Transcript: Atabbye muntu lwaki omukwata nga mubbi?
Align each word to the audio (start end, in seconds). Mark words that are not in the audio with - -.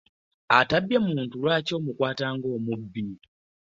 Atabbye 0.59 0.97
muntu 1.05 1.23
lwaki 1.41 1.71
omukwata 1.79 2.25
nga 2.35 2.47
mubbi? 2.65 3.05